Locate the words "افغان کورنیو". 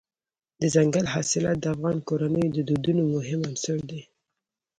1.75-2.53